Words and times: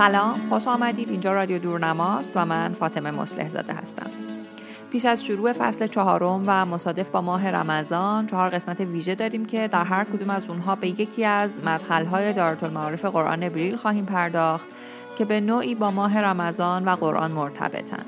سلام 0.00 0.34
خوش 0.48 0.68
آمدید. 0.68 1.10
اینجا 1.10 1.32
رادیو 1.32 1.58
دورنماست 1.58 2.32
و 2.34 2.44
من 2.44 2.72
فاطمه 2.72 3.10
مصلح 3.10 3.48
زاده 3.48 3.74
هستم. 3.74 4.10
پیش 4.92 5.04
از 5.04 5.24
شروع 5.24 5.52
فصل 5.52 5.86
چهارم 5.86 6.42
و 6.46 6.66
مصادف 6.66 7.08
با 7.08 7.20
ماه 7.20 7.50
رمضان 7.50 8.26
چهار 8.26 8.50
قسمت 8.50 8.80
ویژه 8.80 9.14
داریم 9.14 9.44
که 9.44 9.68
در 9.68 9.84
هر 9.84 10.04
کدوم 10.04 10.30
از 10.30 10.46
اونها 10.48 10.74
به 10.74 10.88
یکی 11.00 11.24
از 11.24 11.66
مدخلهای 11.66 12.32
دارت 12.32 12.62
المعارف 12.62 13.04
قرآن 13.04 13.48
بریل 13.48 13.76
خواهیم 13.76 14.04
پرداخت 14.04 14.68
که 15.18 15.24
به 15.24 15.40
نوعی 15.40 15.74
با 15.74 15.90
ماه 15.90 16.18
رمضان 16.18 16.84
و 16.84 16.90
قرآن 16.90 17.32
مرتبطن. 17.32 18.04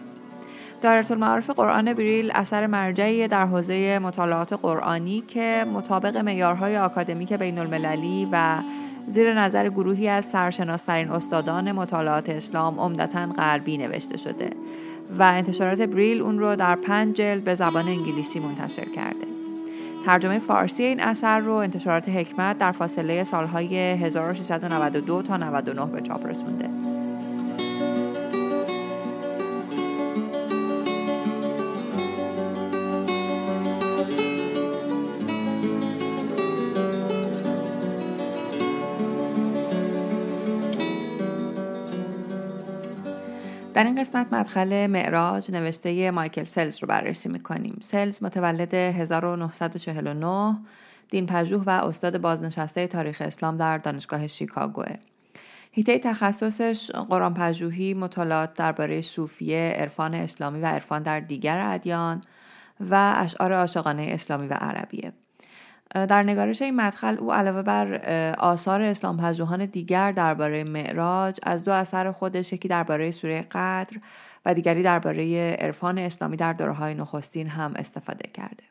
دارت 0.83 1.11
المعارف 1.11 1.51
قرآن 1.51 1.93
بریل 1.93 2.31
اثر 2.35 2.67
مرجعی 2.67 3.29
در 3.29 3.47
حوزه 3.47 3.99
مطالعات 3.99 4.53
قرآنی 4.53 5.21
که 5.21 5.67
مطابق 5.75 6.17
معیارهای 6.17 6.79
آکادمیک 6.79 7.33
بین 7.33 7.59
المللی 7.59 8.29
و 8.33 8.57
زیر 9.07 9.35
نظر 9.35 9.69
گروهی 9.69 10.09
از 10.09 10.25
سرشناسترین 10.25 11.11
استادان 11.11 11.73
مطالعات 11.73 12.29
اسلام 12.29 12.81
عمدتا 12.81 13.27
غربی 13.27 13.77
نوشته 13.77 14.17
شده 14.17 14.51
و 15.19 15.23
انتشارات 15.23 15.81
بریل 15.81 16.21
اون 16.23 16.39
رو 16.39 16.57
در 16.57 16.77
پنج 16.77 17.17
جلد 17.17 17.45
به 17.45 17.55
زبان 17.55 17.89
انگلیسی 17.89 18.41
منتشر 18.41 18.85
کرده. 18.85 19.27
ترجمه 20.07 20.39
فارسی 20.39 20.83
این 20.83 21.01
اثر 21.01 21.39
رو 21.39 21.53
انتشارات 21.53 22.09
حکمت 22.09 22.59
در 22.59 22.73
فاصله 22.73 23.25
سالهای 23.25 23.77
1392 23.77 25.23
تا 25.23 25.37
99 25.37 25.87
به 25.87 26.01
چاپ 26.01 26.27
رسونده. 26.27 26.92
در 43.75 43.85
این 43.85 44.01
قسمت 44.01 44.33
مدخل 44.33 44.87
معراج 44.87 45.51
نوشته 45.51 46.11
مایکل 46.11 46.45
سلز 46.45 46.79
رو 46.83 46.89
بررسی 46.89 47.29
می‌کنیم. 47.29 47.79
سلز 47.81 48.23
متولد 48.23 48.75
1949 48.75 50.59
دین 51.11 51.27
پژوه 51.27 51.63
و 51.67 51.71
استاد 51.71 52.21
بازنشسته 52.21 52.87
تاریخ 52.87 53.23
اسلام 53.23 53.57
در 53.57 53.79
دانشگاه 53.79 54.27
شیکاگوه. 54.27 54.95
هیته 55.73 55.99
تخصصش 55.99 56.91
قرآن 56.91 57.35
پژوهی، 57.35 57.95
مطالعات 57.95 58.55
درباره 58.55 59.01
صوفیه، 59.01 59.75
عرفان 59.77 60.15
اسلامی 60.15 60.61
و 60.61 60.67
عرفان 60.67 61.03
در 61.03 61.21
دیگر 61.21 61.63
ادیان 61.67 62.21
و 62.91 63.15
اشعار 63.17 63.53
عاشقانه 63.53 64.03
اسلامی 64.03 64.47
و 64.47 64.55
عربیه. 64.55 65.13
در 65.95 66.23
نگارش 66.23 66.63
این 66.63 66.77
مدخل 66.77 67.17
او 67.19 67.33
علاوه 67.33 67.63
بر 67.63 67.95
آثار 68.39 68.83
اسلام 68.83 69.17
پژوهان 69.17 69.67
دیگر 69.67 70.13
درباره 70.13 70.65
معراج 70.65 71.39
از 71.43 71.65
دو 71.65 71.73
اثر 71.73 72.13
خودش 72.13 72.53
یکی 72.53 72.69
درباره 72.69 73.11
سوره 73.11 73.43
قدر 73.43 73.97
و 74.47 74.55
دیگری 74.55 74.83
درباره 74.83 75.57
عرفان 75.61 75.99
اسلامی 75.99 76.37
در 76.37 76.53
دوره‌های 76.53 76.95
نخستین 76.95 77.49
هم 77.49 77.73
استفاده 77.77 78.31
کرده. 78.35 78.65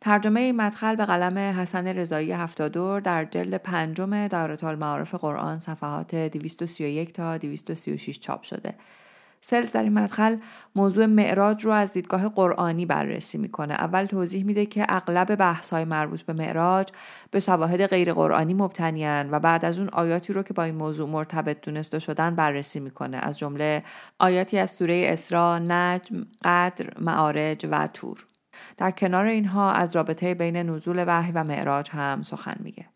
ترجمه 0.00 0.40
این 0.40 0.56
مدخل 0.56 0.96
به 0.96 1.04
قلم 1.04 1.38
حسن 1.38 1.86
رضایی 1.86 2.32
هفتادور 2.32 3.00
در 3.00 3.24
جلد 3.24 3.54
پنجم 3.54 4.28
دارت 4.28 4.64
المعارف 4.64 5.14
قرآن 5.14 5.58
صفحات 5.58 6.14
231 6.14 7.12
تا 7.12 7.38
236 7.38 8.18
چاپ 8.18 8.42
شده 8.42 8.74
سلز 9.40 9.72
در 9.72 9.82
این 9.82 9.92
مدخل 9.92 10.36
موضوع 10.76 11.06
معراج 11.06 11.64
رو 11.64 11.72
از 11.72 11.92
دیدگاه 11.92 12.28
قرآنی 12.28 12.86
بررسی 12.86 13.38
می‌کنه. 13.38 13.74
اول 13.74 14.04
توضیح 14.04 14.44
میده 14.44 14.66
که 14.66 14.86
اغلب 14.88 15.34
بحث 15.34 15.70
های 15.70 15.84
مربوط 15.84 16.22
به 16.22 16.32
معراج 16.32 16.88
به 17.30 17.40
شواهد 17.40 17.86
غیر 17.86 18.12
قرآنی 18.12 18.54
مبتنیان 18.54 19.30
و 19.30 19.38
بعد 19.38 19.64
از 19.64 19.78
اون 19.78 19.88
آیاتی 19.88 20.32
رو 20.32 20.42
که 20.42 20.54
با 20.54 20.62
این 20.62 20.74
موضوع 20.74 21.08
مرتبط 21.08 21.60
دونسته 21.60 21.98
شدن 21.98 22.34
بررسی 22.34 22.80
می‌کنه. 22.80 23.16
از 23.16 23.38
جمله 23.38 23.82
آیاتی 24.18 24.58
از 24.58 24.70
سوره 24.70 25.06
اسراء، 25.08 25.58
نجم، 25.58 26.26
قدر، 26.44 27.00
معارج 27.00 27.66
و 27.70 27.86
تور 27.86 28.24
در 28.76 28.90
کنار 28.90 29.24
اینها 29.24 29.72
از 29.72 29.96
رابطه 29.96 30.34
بین 30.34 30.56
نزول 30.56 31.04
وحی 31.06 31.32
و 31.32 31.44
معراج 31.44 31.90
هم 31.90 32.22
سخن 32.22 32.56
میگه. 32.60 32.86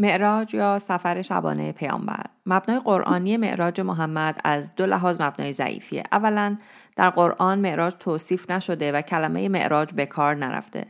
معراج 0.00 0.54
یا 0.54 0.78
سفر 0.78 1.22
شبانه 1.22 1.72
پیامبر. 1.72 2.24
مبنای 2.46 2.80
قرآنی 2.84 3.36
معراج 3.36 3.80
محمد 3.80 4.40
از 4.44 4.74
دو 4.74 4.86
لحاظ 4.86 5.20
مبنای 5.20 5.52
ضعیفیه. 5.52 6.02
اولا 6.12 6.56
در 6.96 7.10
قرآن 7.10 7.58
معراج 7.58 7.94
توصیف 7.98 8.50
نشده 8.50 8.92
و 8.92 9.00
کلمه 9.00 9.48
معراج 9.48 9.94
به 9.94 10.06
کار 10.06 10.34
نرفته. 10.34 10.86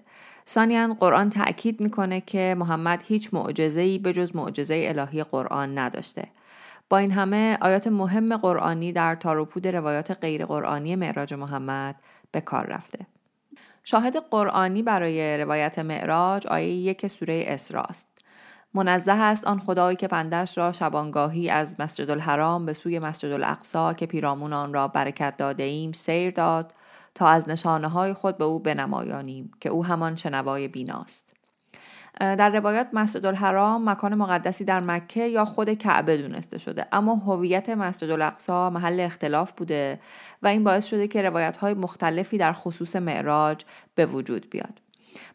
ثانیا 0.48 0.96
قرآن 1.00 1.30
تأکید 1.30 1.80
می‌کنه 1.80 2.20
که 2.20 2.56
محمد 2.58 3.02
هیچ 3.06 3.34
معجزه‌ای 3.34 3.98
به 3.98 4.12
جز 4.12 4.36
معجزه 4.36 4.84
الهی 4.88 5.22
قرآن 5.22 5.78
نداشته. 5.78 6.24
با 6.88 6.98
این 6.98 7.10
همه 7.10 7.58
آیات 7.60 7.86
مهم 7.86 8.36
قرآنی 8.36 8.92
در 8.92 9.14
تاروپود 9.14 9.66
روایات 9.66 10.10
غیر 10.10 10.46
قرآنی 10.46 10.96
معراج 10.96 11.34
محمد 11.34 11.96
به 12.32 12.40
کار 12.40 12.66
رفته. 12.66 13.06
شاهد 13.84 14.16
قرآنی 14.16 14.82
برای 14.82 15.38
روایت 15.38 15.78
معراج 15.78 16.46
آیه 16.46 16.68
یک 16.68 17.06
سوره 17.06 17.44
اسراست. 17.46 18.19
منزه 18.74 19.12
است 19.12 19.46
آن 19.46 19.58
خدایی 19.58 19.96
که 19.96 20.08
بندش 20.08 20.58
را 20.58 20.72
شبانگاهی 20.72 21.50
از 21.50 21.76
مسجد 21.78 22.10
الحرام 22.10 22.66
به 22.66 22.72
سوی 22.72 22.98
مسجد 22.98 23.32
الاقصا 23.32 23.92
که 23.92 24.06
پیرامون 24.06 24.52
آن 24.52 24.74
را 24.74 24.88
برکت 24.88 25.36
داده 25.36 25.62
ایم 25.62 25.92
سیر 25.92 26.30
داد 26.30 26.74
تا 27.14 27.28
از 27.28 27.48
نشانه 27.48 27.88
های 27.88 28.12
خود 28.12 28.38
به 28.38 28.44
او 28.44 28.58
بنمایانیم 28.58 29.50
که 29.60 29.68
او 29.68 29.84
همان 29.84 30.16
شنوای 30.16 30.68
بیناست. 30.68 31.30
در 32.20 32.50
روایات 32.50 32.88
مسجد 32.92 33.26
الحرام 33.26 33.90
مکان 33.90 34.14
مقدسی 34.14 34.64
در 34.64 34.82
مکه 34.82 35.26
یا 35.26 35.44
خود 35.44 35.74
کعبه 35.74 36.16
دونسته 36.16 36.58
شده 36.58 36.86
اما 36.92 37.14
هویت 37.14 37.68
مسجد 37.68 38.10
الاقصا 38.10 38.70
محل 38.70 39.00
اختلاف 39.00 39.52
بوده 39.52 40.00
و 40.42 40.46
این 40.46 40.64
باعث 40.64 40.86
شده 40.86 41.08
که 41.08 41.22
روایت 41.22 41.56
های 41.56 41.74
مختلفی 41.74 42.38
در 42.38 42.52
خصوص 42.52 42.96
معراج 42.96 43.64
به 43.94 44.06
وجود 44.06 44.50
بیاد. 44.50 44.80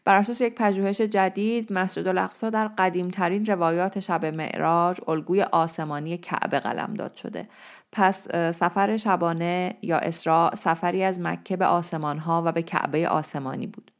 بر 0.04 0.14
اساس 0.14 0.40
یک 0.40 0.54
پژوهش 0.54 1.00
جدید 1.00 1.72
مسجد 1.72 2.08
الاقصا 2.08 2.50
در 2.50 2.68
قدیمترین 2.68 3.46
روایات 3.46 4.00
شب 4.00 4.24
معراج 4.24 5.00
الگوی 5.08 5.42
آسمانی 5.42 6.18
کعبه 6.18 6.60
قلمداد 6.60 7.14
شده. 7.14 7.48
پس 7.92 8.28
سفر 8.32 8.96
شبانه 8.96 9.76
یا 9.82 9.98
اسراء 9.98 10.54
سفری 10.54 11.02
از 11.02 11.20
مکه 11.20 11.56
به 11.56 11.66
آسمان 11.66 12.18
ها 12.18 12.42
و 12.46 12.52
به 12.52 12.62
کعبه 12.62 13.08
آسمانی 13.08 13.66
بود. 13.66 13.90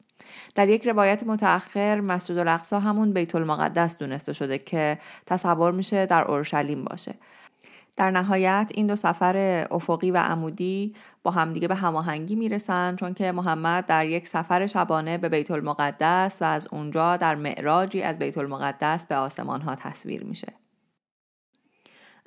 در 0.55 0.69
یک 0.69 0.87
روایت 0.87 1.23
متأخر 1.23 2.01
مسجد 2.01 2.39
الاقصا 2.39 2.81
همون 2.81 3.13
بیت 3.13 3.35
المقدس 3.35 3.99
دونسته 3.99 4.33
شده 4.33 4.59
که 4.59 4.99
تصور 5.27 5.73
میشه 5.73 6.07
در 6.07 6.25
اورشلیم 6.25 6.85
باشه. 6.85 7.15
در 7.97 8.11
نهایت 8.11 8.71
این 8.75 8.87
دو 8.87 8.97
سفر 8.97 9.67
افقی 9.71 10.11
و 10.11 10.17
عمودی 10.17 10.95
با 11.23 11.31
همدیگه 11.31 11.69
به 11.69 11.75
هماهنگی 11.75 12.35
می‌رسن 12.35 12.97
چون 12.97 13.15
که 13.15 13.33
محمد 13.33 13.87
در 13.87 14.07
یک 14.07 14.29
سفر 14.29 14.67
شبانه 14.67 15.19
به 15.19 15.29
بیت 15.29 15.51
المقدس 15.51 16.37
و 16.41 16.45
از 16.45 16.69
اونجا 16.71 17.17
در 17.17 17.35
معراجی 17.35 18.03
از 18.03 18.19
بیت 18.19 18.39
المقدس 18.39 19.07
به 19.07 19.17
آسمان 19.17 19.61
ها 19.61 19.75
تصویر 19.75 20.25
میشه. 20.25 20.66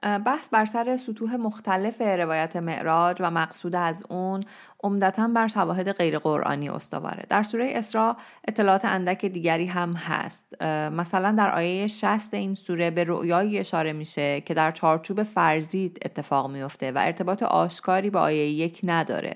بحث 0.04 0.50
بر 0.50 0.66
سر 0.66 0.98
سطوح 0.98 1.36
مختلف 1.36 2.01
روایت 2.01 2.56
معراج 2.56 3.18
و 3.19 3.31
مقصود 3.31 3.75
از 3.75 4.06
اون 4.10 4.44
عمدتا 4.84 5.28
بر 5.28 5.48
شواهد 5.48 5.92
غیر 5.92 6.19
قرآنی 6.19 6.69
استواره. 6.69 7.25
در 7.30 7.44
سوره 7.44 7.72
اسراء 7.75 8.16
اطلاعات 8.48 8.86
اندک 8.86 9.25
دیگری 9.25 9.66
هم 9.66 9.94
هست. 9.94 10.63
مثلا 10.92 11.31
در 11.31 11.56
آیه 11.56 11.88
60 11.88 12.34
این 12.34 12.56
سوره 12.56 12.92
به 12.92 13.04
رؤیایی 13.04 13.60
اشاره 13.60 13.94
میشه 13.94 14.42
که 14.42 14.54
در 14.54 14.72
چارچوب 14.72 15.24
فرزید 15.24 16.00
اتفاق 16.06 16.52
میفته 16.52 16.92
و 16.92 16.98
ارتباط 16.98 17.44
آشکاری 17.44 18.10
با 18.10 18.19
آیه 18.19 18.50
یک 18.50 18.81
نداره. 18.84 19.36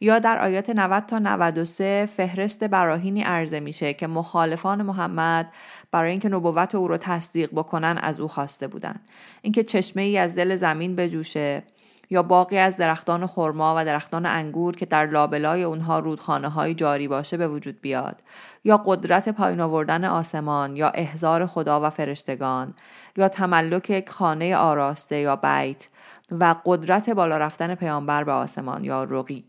یا 0.00 0.18
در 0.18 0.38
آیات 0.44 0.70
90 0.70 1.06
تا 1.06 1.18
93 1.18 2.08
فهرست 2.16 2.64
براهینی 2.64 3.22
عرضه 3.22 3.60
میشه 3.60 3.94
که 3.94 4.06
مخالفان 4.06 4.82
محمد 4.82 5.52
برای 5.90 6.10
اینکه 6.10 6.28
نبوت 6.28 6.74
او 6.74 6.88
رو 6.88 6.96
تصدیق 6.96 7.50
بکنن 7.52 7.98
از 8.02 8.20
او 8.20 8.28
خواسته 8.28 8.66
بودند 8.66 9.00
اینکه 9.42 9.64
چشمه 9.64 10.02
ای 10.02 10.18
از 10.18 10.34
دل 10.34 10.56
زمین 10.56 10.96
بجوشه 10.96 11.62
یا 12.10 12.22
باقی 12.22 12.58
از 12.58 12.76
درختان 12.76 13.26
خرما 13.26 13.74
و 13.76 13.84
درختان 13.84 14.26
انگور 14.26 14.76
که 14.76 14.86
در 14.86 15.06
لابلای 15.06 15.62
اونها 15.62 15.98
رودخانه 15.98 16.48
های 16.48 16.74
جاری 16.74 17.08
باشه 17.08 17.36
به 17.36 17.48
وجود 17.48 17.80
بیاد. 17.80 18.22
یا 18.64 18.82
قدرت 18.86 19.28
پایین 19.28 19.60
آوردن 19.60 20.04
آسمان 20.04 20.76
یا 20.76 20.88
احزار 20.88 21.46
خدا 21.46 21.80
و 21.80 21.90
فرشتگان 21.90 22.74
یا 23.16 23.28
تملک 23.28 24.08
خانه 24.08 24.56
آراسته 24.56 25.16
یا 25.16 25.36
بیت 25.36 25.88
و 26.30 26.54
قدرت 26.64 27.10
بالا 27.10 27.38
رفتن 27.38 27.74
پیامبر 27.74 28.24
به 28.24 28.32
آسمان 28.32 28.84
یا 28.84 29.04
رقی 29.04 29.44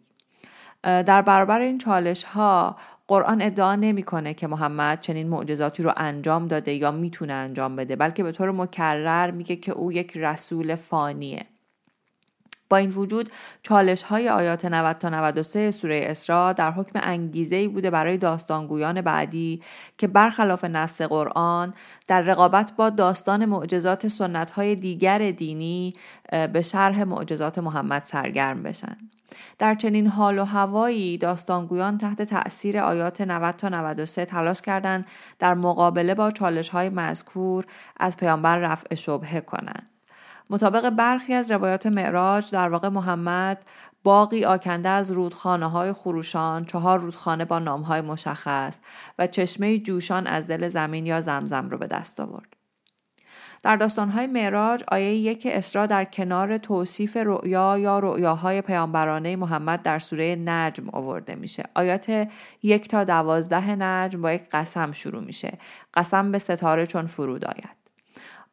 در 0.84 1.22
برابر 1.22 1.62
این 1.62 1.78
چالش 1.78 2.24
ها 2.24 2.76
قرآن 3.08 3.42
ادعا 3.42 3.76
نمی‌کنه 3.76 4.34
که 4.34 4.48
محمد 4.48 5.02
چنین 5.02 5.30
معجزاتی 5.30 5.84
رو 5.84 5.94
انجام 5.98 6.48
داده 6.48 6.74
یا 6.74 6.92
می‌تونه 6.92 7.34
انجام 7.34 7.76
بده 7.76 7.96
بلکه 7.96 8.24
به 8.24 8.32
طور 8.32 8.52
مکرر 8.52 9.32
میگه 9.32 9.56
که 9.56 9.72
او 9.72 9.92
یک 9.92 10.18
رسول 10.18 10.76
فانیه 10.76 11.46
با 12.70 12.78
این 12.78 12.90
وجود 12.90 13.32
چالش 13.64 14.02
های 14.02 14.30
آیات 14.30 14.66
90 14.66 14.98
تا 14.98 15.10
93 15.10 15.72
سوره 15.72 16.02
اسراء 16.04 16.54
در 16.54 16.72
حکم 16.72 17.00
انگیزه 17.04 17.68
بوده 17.68 17.90
برای 17.90 18.18
داستانگویان 18.18 19.02
بعدی 19.02 19.62
که 19.98 20.08
برخلاف 20.08 20.64
نص 20.64 21.02
قرآن 21.02 21.74
در 22.08 22.22
رقابت 22.22 22.74
با 22.78 22.90
داستان 22.90 23.46
معجزات 23.46 24.08
سنت 24.08 24.52
های 24.52 24.76
دیگر 24.76 25.32
دینی 25.32 25.94
به 26.54 26.62
شرح 26.62 27.04
معجزات 27.04 27.60
محمد 27.60 28.04
سرگرم 28.04 28.64
بشن. 28.64 28.98
در 29.58 29.76
چنین 29.76 30.08
حال 30.08 30.40
و 30.40 30.44
هوایی 30.44 31.18
داستانگویان 31.18 31.98
تحت 31.98 32.22
تأثیر 32.22 32.80
آیات 32.80 33.22
90 33.22 33.56
تا 33.56 33.70
93 33.70 34.26
تلاش 34.26 34.62
کردند 34.62 35.06
در 35.40 35.54
مقابله 35.54 36.16
با 36.16 36.32
چالش 36.32 36.70
های 36.70 36.90
مذکور 36.90 37.66
از 37.98 38.18
پیامبر 38.18 38.58
رفع 38.58 38.96
شبهه 38.96 39.42
کنند. 39.42 39.90
مطابق 40.50 40.90
برخی 40.90 41.34
از 41.34 41.52
روایات 41.52 41.86
معراج 41.86 42.52
در 42.52 42.70
واقع 42.70 42.90
محمد 42.90 43.66
باقی 44.04 44.46
آکنده 44.46 44.90
از 44.90 45.12
رودخانه 45.12 45.70
های 45.70 45.94
خروشان 45.94 46.66
چهار 46.66 47.00
رودخانه 47.00 47.46
با 47.46 47.60
نام 47.60 47.82
های 47.82 48.02
مشخص 48.02 48.80
و 49.20 49.28
چشمه 49.28 49.80
جوشان 49.80 50.28
از 50.28 50.48
دل 50.48 50.68
زمین 50.70 51.06
یا 51.06 51.22
زمزم 51.22 51.70
رو 51.70 51.78
به 51.78 51.88
دست 51.88 52.20
آورد. 52.20 52.57
در 53.68 53.76
داستانهای 53.76 54.28
معراج 54.28 54.84
آیه 54.88 55.16
یک 55.16 55.48
اسرا 55.52 55.86
در 55.86 56.06
کنار 56.06 56.58
توصیف 56.58 57.18
رؤیا 57.18 57.78
یا 57.78 58.00
رؤیاهای 58.00 58.62
پیامبرانه 58.62 59.36
محمد 59.36 59.82
در 59.82 60.00
سوره 60.00 60.36
نجم 60.46 60.90
آورده 60.90 61.36
میشه. 61.36 61.64
آیات 61.76 62.28
یک 62.64 62.88
تا 62.88 63.04
دوازده 63.04 63.76
نجم 63.76 64.22
با 64.22 64.34
یک 64.34 64.44
قسم 64.52 64.92
شروع 64.92 65.24
میشه. 65.24 65.58
قسم 65.94 66.32
به 66.32 66.40
ستاره 66.40 66.88
چون 66.88 67.06
فرود 67.06 67.46
آید. 67.46 67.78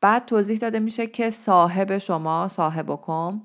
بعد 0.01 0.25
توضیح 0.25 0.59
داده 0.59 0.79
میشه 0.79 1.07
که 1.07 1.31
صاحب 1.31 1.99
شما 1.99 2.49
صاحبکم 2.49 3.43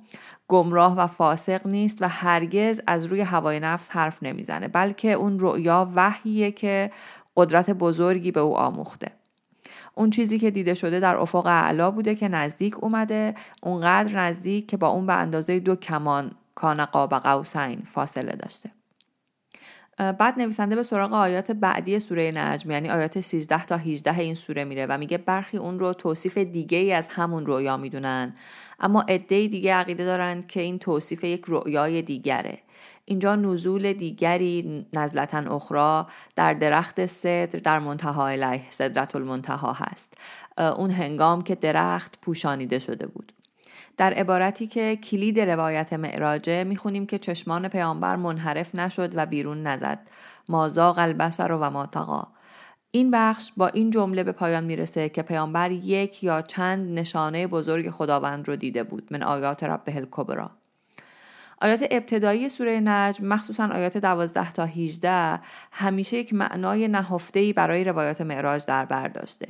گمراه 0.47 0.97
و 0.97 1.07
فاسق 1.07 1.67
نیست 1.67 2.01
و 2.01 2.07
هرگز 2.07 2.81
از 2.87 3.05
روی 3.05 3.21
هوای 3.21 3.59
نفس 3.59 3.89
حرف 3.91 4.23
نمی‌زنه 4.23 4.67
بلکه 4.67 5.13
اون 5.13 5.39
رؤیا 5.39 5.91
وحیه 5.95 6.51
که 6.51 6.91
قدرت 7.37 7.69
بزرگی 7.69 8.31
به 8.31 8.39
او 8.39 8.57
آموخته. 8.57 9.18
اون 9.99 10.09
چیزی 10.09 10.39
که 10.39 10.51
دیده 10.51 10.73
شده 10.73 10.99
در 10.99 11.15
افق 11.17 11.45
اعلا 11.45 11.91
بوده 11.91 12.15
که 12.15 12.27
نزدیک 12.27 12.83
اومده 12.83 13.35
اونقدر 13.63 14.17
نزدیک 14.17 14.67
که 14.67 14.77
با 14.77 14.87
اون 14.87 15.05
به 15.05 15.13
اندازه 15.13 15.59
دو 15.59 15.75
کمان 15.75 16.31
کان 16.55 16.85
قاب 16.85 17.13
قوسین 17.13 17.81
فاصله 17.85 18.31
داشته. 18.31 18.71
بعد 19.97 20.39
نویسنده 20.39 20.75
به 20.75 20.83
سراغ 20.83 21.13
آیات 21.13 21.51
بعدی 21.51 21.99
سوره 21.99 22.31
نجم 22.31 22.71
یعنی 22.71 22.89
آیات 22.89 23.19
13 23.19 23.65
تا 23.65 23.77
18 23.77 24.19
این 24.19 24.35
سوره 24.35 24.63
میره 24.63 24.85
و 24.85 24.97
میگه 24.97 25.17
برخی 25.17 25.57
اون 25.57 25.79
رو 25.79 25.93
توصیف 25.93 26.37
دیگه 26.37 26.77
ای 26.77 26.93
از 26.93 27.07
همون 27.07 27.45
رویا 27.45 27.77
می‌دونن 27.77 28.35
اما 28.79 29.01
عده 29.01 29.47
دیگه 29.47 29.73
عقیده 29.73 30.05
دارند 30.05 30.47
که 30.47 30.61
این 30.61 30.79
توصیف 30.79 31.23
یک 31.23 31.45
رویای 31.45 32.01
دیگره. 32.01 32.59
اینجا 33.09 33.35
نزول 33.35 33.93
دیگری 33.93 34.85
نزلتا 34.93 35.55
اخرى 35.55 36.05
در 36.35 36.53
درخت 36.53 37.05
صدر 37.05 37.59
در 37.59 37.79
منتها 37.79 38.27
الیه 38.27 38.61
صدرت 38.69 39.15
المنتها 39.15 39.73
هست. 39.73 40.13
اون 40.57 40.91
هنگام 40.91 41.41
که 41.41 41.55
درخت 41.55 42.17
پوشانیده 42.21 42.79
شده 42.79 43.07
بود. 43.07 43.33
در 43.97 44.13
عبارتی 44.13 44.67
که 44.67 44.95
کلید 44.95 45.39
روایت 45.39 45.93
معراجه 45.93 46.63
می‌خونیم 46.63 47.05
که 47.05 47.19
چشمان 47.19 47.67
پیامبر 47.67 48.15
منحرف 48.15 48.75
نشد 48.75 49.11
و 49.15 49.25
بیرون 49.25 49.63
نزد. 49.63 49.99
مازاق 50.49 50.97
البصر 50.99 51.51
و 51.51 51.69
ماتقا 51.69 52.27
این 52.91 53.11
بخش 53.11 53.51
با 53.57 53.67
این 53.67 53.91
جمله 53.91 54.23
به 54.23 54.31
پایان 54.31 54.63
می‌رسه 54.63 55.09
که 55.09 55.21
پیامبر 55.21 55.71
یک 55.71 56.23
یا 56.23 56.41
چند 56.41 56.99
نشانه 56.99 57.47
بزرگ 57.47 57.89
خداوند 57.89 58.47
رو 58.47 58.55
دیده 58.55 58.83
بود. 58.83 59.07
من 59.11 59.23
آیات 59.23 59.63
رب 59.63 59.81
الکبرا 59.87 60.51
آیات 61.61 61.85
ابتدایی 61.91 62.49
سوره 62.49 62.79
نجم 62.79 63.25
مخصوصا 63.25 63.67
آیات 63.67 63.97
12 63.97 64.51
تا 64.51 64.65
18 64.65 65.39
همیشه 65.71 66.17
یک 66.17 66.33
معنای 66.33 66.87
نهفته‌ای 66.87 67.53
برای 67.53 67.83
روایات 67.83 68.21
معراج 68.21 68.65
در 68.65 68.85
بر 68.85 69.07
داشته. 69.07 69.47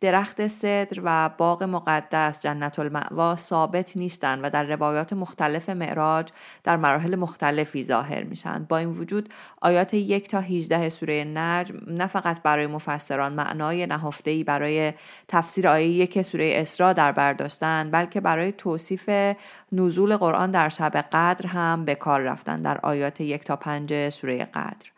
درخت 0.00 0.46
صدر 0.46 1.00
و 1.04 1.30
باغ 1.38 1.62
مقدس 1.62 2.40
جنت 2.40 2.78
المعوا 2.78 3.36
ثابت 3.36 3.96
نیستند 3.96 4.40
و 4.42 4.50
در 4.50 4.64
روایات 4.64 5.12
مختلف 5.12 5.68
معراج 5.68 6.28
در 6.64 6.76
مراحل 6.76 7.16
مختلفی 7.16 7.84
ظاهر 7.84 8.22
میشن. 8.22 8.66
با 8.68 8.76
این 8.78 8.88
وجود 8.88 9.28
آیات 9.62 9.94
یک 9.94 10.28
تا 10.28 10.40
18 10.40 10.88
سوره 10.88 11.24
نجم 11.24 11.76
نه 11.86 12.06
فقط 12.06 12.42
برای 12.42 12.66
مفسران 12.66 13.32
معنای 13.32 13.86
نهفته‌ای 13.86 14.44
برای 14.44 14.92
تفسیر 15.28 15.68
آیه 15.68 15.88
یک 15.88 16.22
سوره 16.22 16.52
اسراء 16.56 16.92
در 16.92 17.12
بر 17.12 17.32
داشتن 17.32 17.90
بلکه 17.90 18.20
برای 18.20 18.52
توصیف 18.52 19.10
نزول 19.72 20.16
قرآن 20.16 20.50
در 20.50 20.68
شب 20.68 20.96
قدر 21.12 21.37
هم 21.46 21.84
به 21.84 21.94
کار 21.94 22.20
رفتن 22.20 22.62
در 22.62 22.78
آیات 22.82 23.20
یک 23.20 23.44
تا 23.44 23.56
پنج 23.56 24.08
سوره 24.08 24.44
قدر. 24.44 24.90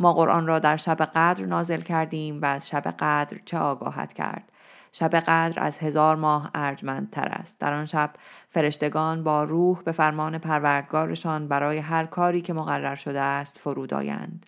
ما 0.00 0.12
قرآن 0.12 0.46
را 0.46 0.58
در 0.58 0.76
شب 0.76 1.02
قدر 1.02 1.44
نازل 1.44 1.80
کردیم 1.80 2.42
و 2.42 2.44
از 2.46 2.68
شب 2.68 2.94
قدر 2.98 3.38
چه 3.44 3.58
آگاهت 3.58 4.12
کرد؟ 4.12 4.52
شب 4.92 5.14
قدر 5.14 5.62
از 5.62 5.78
هزار 5.78 6.16
ماه 6.16 6.50
ارجمندتر 6.54 7.28
است. 7.28 7.58
در 7.58 7.72
آن 7.72 7.86
شب 7.86 8.10
فرشتگان 8.50 9.24
با 9.24 9.44
روح 9.44 9.82
به 9.82 9.92
فرمان 9.92 10.38
پروردگارشان 10.38 11.48
برای 11.48 11.78
هر 11.78 12.06
کاری 12.06 12.40
که 12.40 12.52
مقرر 12.52 12.94
شده 12.94 13.20
است 13.20 13.58
فرود 13.58 13.94
آیند. 13.94 14.46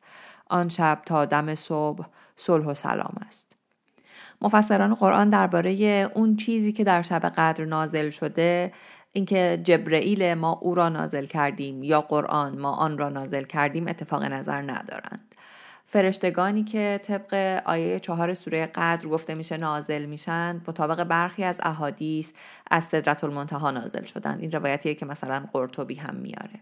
آن 0.50 0.68
شب 0.68 1.02
تا 1.06 1.24
دم 1.24 1.54
صبح 1.54 2.06
صلح 2.36 2.66
و 2.66 2.74
سلام 2.74 3.14
است. 3.26 3.56
مفسران 4.42 4.94
قرآن 4.94 5.30
درباره 5.30 5.70
اون 6.14 6.36
چیزی 6.36 6.72
که 6.72 6.84
در 6.84 7.02
شب 7.02 7.24
قدر 7.36 7.64
نازل 7.64 8.10
شده 8.10 8.72
اینکه 9.12 9.60
جبرئیل 9.64 10.34
ما 10.34 10.52
او 10.52 10.74
را 10.74 10.88
نازل 10.88 11.26
کردیم 11.26 11.82
یا 11.82 12.00
قرآن 12.00 12.58
ما 12.58 12.72
آن 12.72 12.98
را 12.98 13.08
نازل 13.08 13.42
کردیم 13.42 13.88
اتفاق 13.88 14.22
نظر 14.22 14.62
ندارند. 14.62 15.34
فرشتگانی 15.86 16.64
که 16.64 17.00
طبق 17.04 17.62
آیه 17.66 18.00
چهار 18.00 18.34
سوره 18.34 18.66
قدر 18.66 19.08
گفته 19.08 19.34
میشه 19.34 19.56
نازل 19.56 20.06
میشن 20.06 20.60
مطابق 20.68 21.04
برخی 21.04 21.44
از 21.44 21.60
احادیث 21.62 22.32
از 22.70 22.84
صدرت 22.84 23.24
المنتها 23.24 23.70
نازل 23.70 24.04
شدن 24.04 24.38
این 24.40 24.52
روایتیه 24.52 24.94
که 24.94 25.06
مثلا 25.06 25.44
قرطبی 25.52 25.94
هم 25.94 26.14
میاره. 26.14 26.60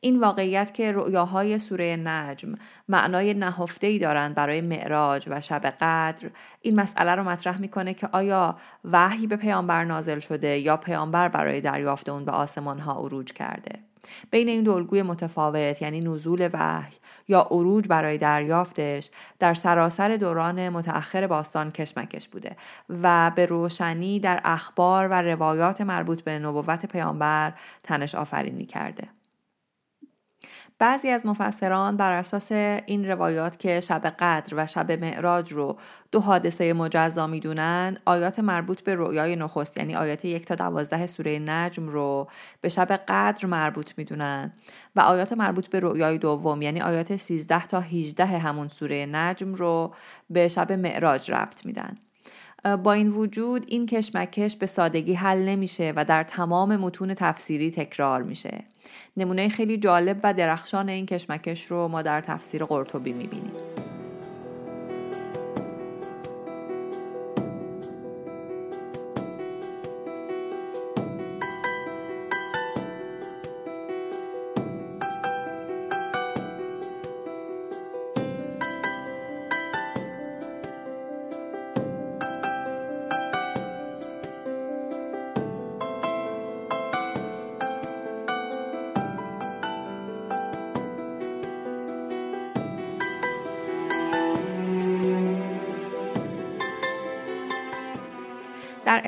این 0.00 0.20
واقعیت 0.20 0.74
که 0.74 0.92
رؤیاهای 0.92 1.58
سوره 1.58 1.96
نجم 1.96 2.54
معنای 2.88 3.34
نهفته 3.34 3.86
ای 3.86 3.98
دارند 3.98 4.34
برای 4.34 4.60
معراج 4.60 5.24
و 5.30 5.40
شب 5.40 5.66
قدر 5.66 6.30
این 6.60 6.80
مسئله 6.80 7.14
رو 7.14 7.24
مطرح 7.24 7.60
می‌کنه 7.60 7.94
که 7.94 8.08
آیا 8.12 8.56
وحی 8.84 9.26
به 9.26 9.36
پیامبر 9.36 9.84
نازل 9.84 10.18
شده 10.18 10.58
یا 10.58 10.76
پیامبر 10.76 11.28
برای 11.28 11.60
دریافت 11.60 12.08
اون 12.08 12.24
به 12.24 12.32
آسمان 12.32 12.78
ها 12.78 12.92
عروج 12.92 13.32
کرده 13.32 13.72
بین 14.30 14.48
این 14.48 14.62
دو 14.62 15.04
متفاوت 15.04 15.82
یعنی 15.82 16.00
نزول 16.00 16.50
وحی 16.52 16.92
یا 17.28 17.40
عروج 17.50 17.88
برای 17.88 18.18
دریافتش 18.18 19.10
در 19.38 19.54
سراسر 19.54 20.16
دوران 20.16 20.68
متأخر 20.68 21.26
باستان 21.26 21.70
کشمکش 21.70 22.28
بوده 22.28 22.56
و 23.02 23.32
به 23.36 23.46
روشنی 23.46 24.20
در 24.20 24.40
اخبار 24.44 25.08
و 25.08 25.22
روایات 25.22 25.80
مربوط 25.80 26.20
به 26.20 26.38
نبوت 26.38 26.86
پیامبر 26.86 27.52
تنش 27.82 28.14
آفرینی 28.14 28.66
کرده. 28.66 29.08
بعضی 30.80 31.08
از 31.08 31.26
مفسران 31.26 31.96
بر 31.96 32.12
اساس 32.12 32.52
این 32.52 33.08
روایات 33.08 33.58
که 33.58 33.80
شب 33.80 34.06
قدر 34.06 34.54
و 34.56 34.66
شب 34.66 34.92
معراج 34.92 35.52
رو 35.52 35.78
دو 36.12 36.20
حادثه 36.20 36.72
مجزا 36.72 37.26
می‌دونن 37.26 37.96
آیات 38.04 38.38
مربوط 38.38 38.80
به 38.80 38.94
رویای 38.94 39.36
نخست 39.36 39.76
یعنی 39.76 39.96
آیات 39.96 40.24
یک 40.24 40.46
تا 40.46 40.54
دوازده 40.54 41.06
سوره 41.06 41.38
نجم 41.38 41.88
رو 41.88 42.28
به 42.60 42.68
شب 42.68 42.92
قدر 42.92 43.46
مربوط 43.46 43.92
می‌دونن 43.96 44.52
و 44.96 45.00
آیات 45.00 45.32
مربوط 45.32 45.66
به 45.66 45.80
رویای 45.80 46.18
دوم 46.18 46.62
یعنی 46.62 46.80
آیات 46.80 47.16
13 47.16 47.66
تا 47.66 47.80
18 47.80 48.26
همون 48.26 48.68
سوره 48.68 49.06
نجم 49.06 49.54
رو 49.54 49.94
به 50.30 50.48
شب 50.48 50.72
معراج 50.72 51.30
ربط 51.30 51.66
میدن. 51.66 51.94
با 52.82 52.92
این 52.92 53.08
وجود 53.08 53.64
این 53.68 53.86
کشمکش 53.86 54.56
به 54.56 54.66
سادگی 54.66 55.14
حل 55.14 55.38
نمیشه 55.38 55.92
و 55.96 56.04
در 56.04 56.22
تمام 56.22 56.76
متون 56.76 57.14
تفسیری 57.14 57.70
تکرار 57.70 58.22
میشه. 58.22 58.64
نمونه 59.16 59.48
خیلی 59.48 59.76
جالب 59.76 60.20
و 60.22 60.34
درخشان 60.34 60.88
این 60.88 61.06
کشمکش 61.06 61.66
رو 61.66 61.88
ما 61.88 62.02
در 62.02 62.20
تفسیر 62.20 62.64
قرطبی 62.64 63.12
می‌بینیم. 63.12 63.69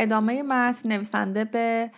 ادامه 0.03 0.43
متن 0.43 0.89
نویسنده 0.89 1.45
به 1.45 1.91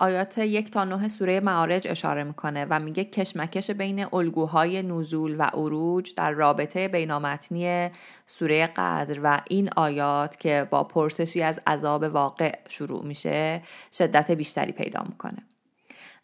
آیات 0.00 0.38
یک 0.38 0.70
تا 0.70 0.84
نه 0.84 1.08
سوره 1.08 1.40
معارج 1.40 1.88
اشاره 1.88 2.24
می‌کنه 2.24 2.66
و 2.70 2.80
میگه 2.80 3.04
کشمکش 3.04 3.70
بین 3.70 4.06
الگوهای 4.14 4.82
نزول 4.82 5.36
و 5.38 5.42
عروج 5.42 6.14
در 6.14 6.30
رابطه 6.30 6.88
بینامتنی 6.88 7.88
سوره 8.26 8.66
قدر 8.66 9.20
و 9.22 9.40
این 9.48 9.70
آیات 9.76 10.40
که 10.40 10.68
با 10.70 10.84
پرسشی 10.84 11.42
از 11.42 11.60
عذاب 11.66 12.02
واقع 12.02 12.58
شروع 12.68 13.04
میشه 13.04 13.62
شدت 13.92 14.30
بیشتری 14.30 14.72
پیدا 14.72 15.02
می‌کنه 15.08 15.38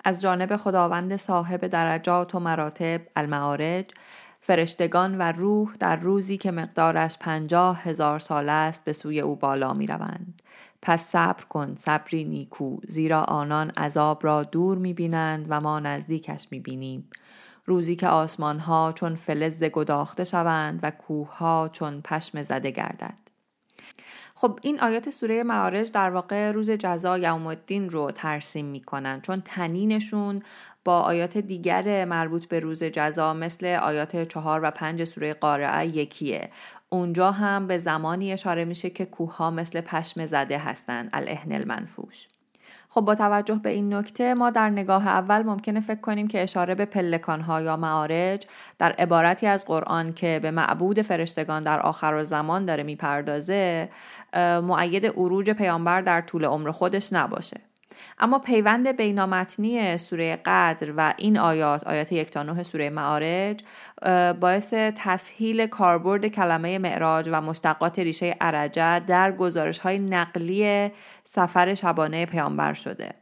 از 0.05 0.21
جانب 0.21 0.57
خداوند 0.57 1.17
صاحب 1.17 1.67
درجات 1.67 2.35
و 2.35 2.41
مراتب 2.41 3.01
المعارج 3.17 3.85
فرشتگان 4.41 5.19
و 5.19 5.33
روح 5.33 5.77
در 5.81 5.97
روزی 5.97 6.39
که 6.39 6.51
مقدارش 6.51 7.19
پنجاه 7.19 7.83
هزار 7.83 8.19
سال 8.19 8.49
است 8.49 8.85
به 8.85 8.93
سوی 8.93 9.21
او 9.21 9.37
بالا 9.37 9.73
می 9.73 9.87
روند. 9.87 10.40
پس 10.83 11.03
صبر 11.03 11.45
کن 11.45 11.75
صبری 11.77 12.25
نیکو 12.25 12.81
زیرا 12.87 13.23
آنان 13.23 13.71
عذاب 13.71 14.25
را 14.25 14.43
دور 14.43 14.79
می 14.79 14.95
بینند 14.95 15.47
و 15.49 15.61
ما 15.61 15.81
نزدیکش 15.81 16.49
می 16.51 16.61
بینیم. 16.61 17.11
روزی 17.67 17.97
که 17.97 18.09
آسمان 18.09 18.59
ها 18.59 18.93
چون 18.93 19.15
فلز 19.15 19.65
گداخته 19.65 20.25
شوند 20.25 20.81
و 20.83 20.91
کوه 20.91 21.37
ها 21.37 21.71
چون 21.73 22.01
پشم 22.01 22.43
زده 22.43 22.71
گردد. 22.71 23.15
خب 24.35 24.59
این 24.63 24.81
آیات 24.81 25.11
سوره 25.11 25.43
معارج 25.43 25.93
در 25.93 26.11
واقع 26.11 26.51
روز 26.51 26.71
جزا 26.71 27.19
یوم 27.19 27.47
الدین 27.47 27.91
رو 27.91 28.11
ترسیم 28.11 28.67
می‌کنن 28.67 29.21
چون 29.21 29.43
تنینشون 29.45 30.43
با 30.85 31.01
آیات 31.01 31.39
دیگر 31.39 32.05
مربوط 32.05 32.47
به 32.47 32.61
روز 32.61 32.85
جزا 32.85 33.35
مثل 33.35 33.67
آیات 33.67 34.29
چهار 34.29 34.61
و 34.63 34.71
پنج 34.71 35.05
سوره 35.05 35.35
قارعه 35.35 35.87
یکیه 35.87 36.51
اونجا 36.93 37.31
هم 37.31 37.67
به 37.67 37.79
زمانی 37.79 38.33
اشاره 38.33 38.65
میشه 38.65 38.91
که 38.91 39.05
کوه 39.07 39.37
ها 39.37 39.51
مثل 39.51 39.81
پشم 39.81 40.27
زده 40.27 40.59
هستن 40.59 41.09
الاهن 41.13 41.53
المنفوش. 41.53 42.29
خب 42.89 43.01
با 43.01 43.15
توجه 43.15 43.55
به 43.55 43.71
این 43.71 43.95
نکته 43.95 44.35
ما 44.35 44.51
در 44.51 44.71
نگاه 44.71 45.09
اول 45.09 45.43
ممکنه 45.43 45.81
فکر 45.81 46.01
کنیم 46.01 46.29
که 46.29 46.43
اشاره 46.43 46.75
به 46.75 46.85
پلکانها 46.85 47.61
یا 47.63 47.77
معارج 47.77 48.47
در 48.79 48.93
عبارتی 48.93 49.47
از 49.47 49.65
قرآن 49.65 50.13
که 50.13 50.41
به 50.43 50.51
معبود 50.51 51.03
فرشتگان 51.03 51.63
در 51.63 51.81
آخر 51.81 52.23
زمان 52.23 52.65
داره 52.65 52.83
می‌پردازه 52.83 53.89
معید 54.63 55.07
عروج 55.07 55.51
پیامبر 55.51 56.01
در 56.01 56.21
طول 56.21 56.45
عمر 56.45 56.71
خودش 56.71 57.13
نباشه. 57.13 57.61
اما 58.19 58.39
پیوند 58.39 58.97
بینامتنی 58.97 59.99
سوره 59.99 60.37
قدر 60.45 60.93
و 60.97 61.15
این 61.17 61.39
آیات 61.39 61.87
آیات 61.87 62.13
یک 62.13 62.31
تا 62.31 62.43
نه 62.43 62.63
سوره 62.63 62.91
معارج 62.91 63.65
باعث 64.41 64.75
تسهیل 64.75 65.67
کاربرد 65.67 66.27
کلمه 66.27 66.79
معراج 66.79 67.29
و 67.33 67.41
مشتقات 67.41 67.99
ریشه 67.99 68.37
عرجه 68.41 68.99
در 68.99 69.33
گزارش 69.33 69.79
های 69.79 69.99
نقلی 69.99 70.91
سفر 71.25 71.75
شبانه 71.75 72.27
پیامبر 72.27 72.73
شده. 72.73 73.20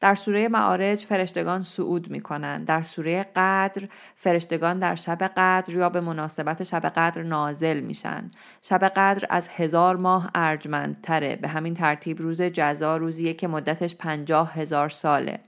در 0.00 0.14
سوره 0.14 0.48
معارج 0.48 1.04
فرشتگان 1.04 1.62
صعود 1.62 2.10
می 2.10 2.20
کنند. 2.20 2.66
در 2.66 2.82
سوره 2.82 3.26
قدر 3.36 3.88
فرشتگان 4.16 4.78
در 4.78 4.94
شب 4.94 5.22
قدر 5.36 5.74
یا 5.74 5.88
به 5.88 6.00
مناسبت 6.00 6.64
شب 6.64 6.86
قدر 6.86 7.22
نازل 7.22 7.80
میشن. 7.80 8.30
شب 8.62 8.84
قدر 8.88 9.26
از 9.30 9.48
هزار 9.48 9.96
ماه 9.96 10.30
ارجمندتره. 10.34 11.36
به 11.36 11.48
همین 11.48 11.74
ترتیب 11.74 12.20
روز 12.20 12.42
جزا 12.42 12.96
روزیه 12.96 13.34
که 13.34 13.48
مدتش 13.48 13.94
پنجاه 13.94 14.52
هزار 14.52 14.88
ساله. 14.88 15.40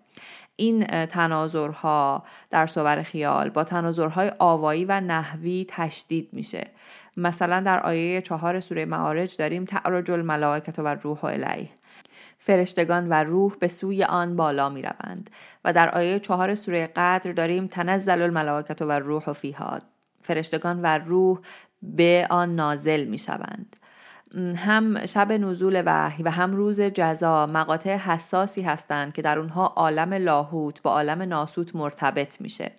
این 0.57 1.07
تناظرها 1.07 2.25
در 2.50 2.66
صور 2.66 3.02
خیال 3.02 3.50
با 3.50 3.64
تناظرهای 3.64 4.33
آوایی 4.38 4.85
و 4.85 5.00
نحوی 5.00 5.66
تشدید 5.69 6.28
میشه 6.33 6.66
مثلا 7.16 7.61
در 7.61 7.80
آیه 7.80 8.23
چهار 8.23 8.61
سوره 8.61 8.85
معارج 8.85 9.37
داریم 9.37 9.64
تعرج 9.64 10.11
الملائکت 10.11 10.78
و 10.78 10.95
روح 10.95 11.25
الیه 11.25 11.69
فرشتگان 12.42 13.09
و 13.09 13.12
روح 13.12 13.56
به 13.61 13.68
سوی 13.68 14.04
آن 14.04 14.37
بالا 14.37 14.68
می 14.68 14.82
روند 14.82 15.30
و 15.64 15.73
در 15.73 15.88
آیه 15.88 16.20
چهار 16.20 16.54
سوره 16.54 16.87
قدر 16.87 17.32
داریم 17.32 17.66
تنزل 17.66 18.23
الملائکت 18.23 18.82
و 18.82 18.92
روح 18.92 19.32
فیها. 19.32 19.78
فرشتگان 20.23 20.82
و 20.82 20.99
روح 20.99 21.38
به 21.82 22.26
آن 22.30 22.54
نازل 22.54 23.04
می 23.04 23.18
شوند 23.18 23.76
هم 24.56 25.06
شب 25.06 25.32
نزول 25.32 25.82
وحی 25.87 26.23
و 26.23 26.30
هم 26.30 26.52
روز 26.52 26.80
جزا 26.80 27.47
مقاطع 27.47 27.97
حساسی 27.97 28.62
هستند 28.62 29.12
که 29.12 29.23
در 29.23 29.38
اونها 29.38 29.66
عالم 29.66 30.12
لاهوت 30.12 30.82
با 30.82 30.90
عالم 30.90 31.23
ناسوت 31.23 31.76
مرتبط 31.76 32.40
میشه. 32.40 32.73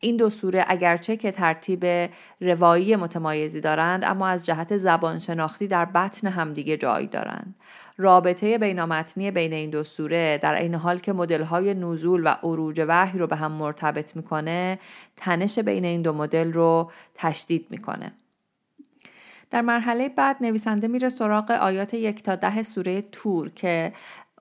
این 0.00 0.16
دو 0.16 0.30
سوره 0.30 0.64
اگرچه 0.68 1.16
که 1.16 1.32
ترتیب 1.32 2.10
روایی 2.40 2.96
متمایزی 2.96 3.60
دارند 3.60 4.04
اما 4.04 4.28
از 4.28 4.46
جهت 4.46 4.76
زبان 4.76 5.18
شناختی 5.18 5.66
در 5.66 5.84
بطن 5.84 6.28
همدیگه 6.28 6.76
جای 6.76 7.06
دارند. 7.06 7.54
رابطه 7.98 8.58
بینامتنی 8.58 9.30
بین 9.30 9.52
این 9.52 9.70
دو 9.70 9.84
سوره 9.84 10.38
در 10.42 10.54
این 10.54 10.74
حال 10.74 10.98
که 10.98 11.12
های 11.50 11.74
نزول 11.74 12.26
و 12.26 12.28
عروج 12.28 12.84
وحی 12.88 13.18
رو 13.18 13.26
به 13.26 13.36
هم 13.36 13.52
مرتبط 13.52 14.16
می‌کنه 14.16 14.78
تنش 15.16 15.58
بین 15.58 15.84
این 15.84 16.02
دو 16.02 16.12
مدل 16.12 16.52
رو 16.52 16.90
تشدید 17.14 17.66
می‌کنه. 17.70 18.12
در 19.50 19.60
مرحله 19.60 20.08
بعد 20.08 20.36
نویسنده 20.40 20.88
میره 20.88 21.08
سراغ 21.08 21.50
آیات 21.50 21.94
یک 21.94 22.22
تا 22.22 22.36
ده 22.36 22.62
سوره 22.62 23.02
تور 23.02 23.50
که 23.50 23.92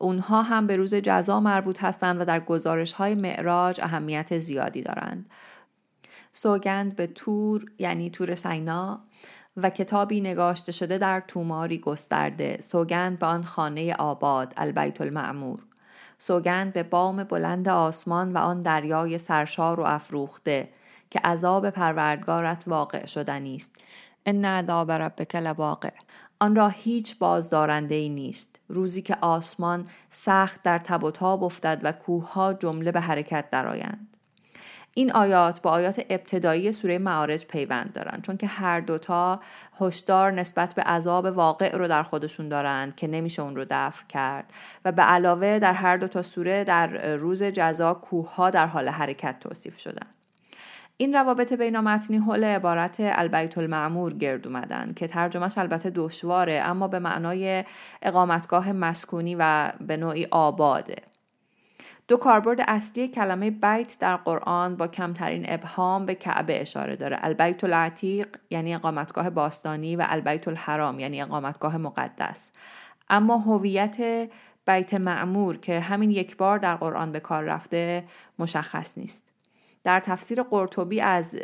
اونها 0.06 0.42
هم 0.42 0.68
به 0.68 0.76
روز 0.76 0.96
جزا 0.96 1.40
مربوط 1.40 1.84
هستند 1.84 2.22
و 2.22 2.26
در 2.26 2.40
گزارش 2.40 2.94
های 2.94 3.16
معراج 3.16 3.82
اهمیت 3.82 4.38
زیادی 4.38 4.82
دارند. 4.82 5.30
سوگند 6.32 6.96
به 6.96 7.08
تور 7.08 7.66
یعنی 7.78 8.10
تور 8.10 8.36
سینا 8.36 9.00
و 9.58 9.70
کتابی 9.70 10.22
نگاشته 10.22 10.72
شده 10.72 10.98
در 10.98 11.24
توماری 11.28 11.78
گسترده. 11.78 12.58
سوگند 12.62 13.20
به 13.20 13.26
آن 13.26 13.44
خانه 13.44 13.94
آباد 13.94 14.54
البیت 14.58 15.02
المعمور. 15.02 15.60
سوگند 16.18 16.74
به 16.74 16.84
بام 16.84 17.24
بلند 17.24 17.70
آسمان 17.70 18.34
و 18.34 18.38
آن 18.38 18.62
دریای 18.62 19.18
سرشار 19.18 19.80
و 19.80 19.84
افروخته 19.84 20.70
که 21.10 21.20
عذاب 21.20 21.70
پروردگارت 21.70 22.64
واقع 22.68 23.06
شدنی 23.06 23.56
است. 23.56 23.76
ان 24.26 24.46
عذاب 24.46 24.92
ربک 24.92 25.36
لواقع 25.36 25.92
آن 26.40 26.56
را 26.56 26.68
هیچ 26.68 27.18
بازدارنده 27.18 27.96
ای 27.96 28.10
نیست. 28.10 28.60
روزی 28.68 29.02
که 29.02 29.18
آسمان 29.22 29.88
سخت 30.10 30.64
در 30.64 30.80
تب 30.80 31.04
و 31.04 31.12
تاب 31.12 31.44
افتد 31.44 31.80
و 31.84 31.92
کوهها 31.92 32.54
جمله 32.54 32.92
به 32.92 33.00
حرکت 33.00 33.50
درآیند. 33.50 34.08
این 34.98 35.12
آیات 35.12 35.62
با 35.62 35.72
آیات 35.72 36.06
ابتدایی 36.10 36.72
سوره 36.72 36.98
معارج 36.98 37.46
پیوند 37.46 37.94
دارند 37.94 38.22
چون 38.22 38.38
که 38.38 38.48
هر 38.48 38.80
دوتا 38.80 39.42
هشدار 39.80 40.32
نسبت 40.32 40.76
به 40.76 40.82
عذاب 40.82 41.26
واقع 41.26 41.78
رو 41.78 41.88
در 41.88 42.04
خودشون 42.04 42.50
دارند 42.50 42.96
که 42.96 43.08
نمیشه 43.08 43.42
اون 43.42 43.56
رو 43.56 43.66
دفع 43.70 44.04
کرد. 44.10 44.54
و 44.86 44.92
به 44.92 45.02
علاوه 45.02 45.60
در 45.60 45.74
هر 45.74 45.98
دوتا 45.98 46.22
سوره 46.22 46.64
در 46.64 47.16
روز 47.16 47.44
جزا 47.44 47.94
کوه 47.94 48.52
در 48.52 48.66
حال 48.66 48.90
حرکت 48.90 49.40
توصیف 49.40 49.80
شدن 49.80 50.08
این 50.98 51.14
روابط 51.14 51.54
بینامتنی 51.54 52.18
حول 52.18 52.44
عبارت 52.44 52.96
البیت 53.00 53.58
المعمور 53.58 54.14
گرد 54.14 54.48
اومدن 54.48 54.94
که 54.96 55.08
ترجمهش 55.08 55.58
البته 55.58 55.90
دشواره 55.90 56.62
اما 56.66 56.88
به 56.88 57.00
معنای 57.00 57.64
اقامتگاه 58.02 58.72
مسکونی 58.72 59.36
و 59.40 59.72
به 59.82 59.98
نوعی 59.98 60.28
آباده. 60.32 60.96
دو 62.08 62.18
کاربرد 62.18 62.62
اصلی 62.68 63.08
کلمه 63.08 63.52
بیت 63.52 63.98
در 64.00 64.16
قرآن 64.16 64.76
با 64.76 64.88
کمترین 64.88 65.46
ابهام 65.48 66.06
به 66.06 66.16
کعبه 66.16 66.62
اشاره 66.62 66.96
داره. 66.96 67.18
البیت 67.22 67.64
العتیق 67.64 68.28
یعنی 68.50 68.76
اقامتگاه 68.76 69.30
باستانی 69.30 69.96
و 69.96 70.06
البیت 70.08 70.48
الحرام 70.48 71.00
یعنی 71.00 71.22
اقامتگاه 71.22 71.78
مقدس. 71.78 72.52
اما 73.10 73.38
هویت 73.38 74.30
بیت 74.68 74.94
معمور 74.94 75.58
که 75.58 75.80
همین 75.80 76.12
یک 76.12 76.38
بار 76.38 76.58
در 76.58 76.76
قرآن 76.76 77.12
به 77.12 77.20
کار 77.20 77.44
رفته 77.44 78.04
مشخص 78.40 78.98
نیست. 78.98 79.35
در 79.86 80.00
تفسیر 80.00 80.44
قرطبی 80.44 81.02
از 81.02 81.36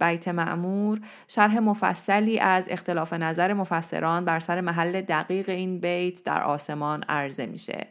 بیت 0.00 0.28
معمور 0.28 1.00
شرح 1.28 1.58
مفصلی 1.58 2.38
از 2.38 2.68
اختلاف 2.70 3.12
نظر 3.12 3.52
مفسران 3.52 4.24
بر 4.24 4.40
سر 4.40 4.60
محل 4.60 5.00
دقیق 5.00 5.48
این 5.48 5.80
بیت 5.80 6.24
در 6.24 6.42
آسمان 6.42 7.02
عرضه 7.08 7.46
میشه 7.46 7.86